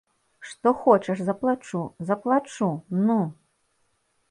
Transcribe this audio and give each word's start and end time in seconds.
Што 0.53 0.71
хочаш 0.83 1.17
заплачу, 1.27 1.83
заплачу, 2.11 2.69
ну! 3.07 3.21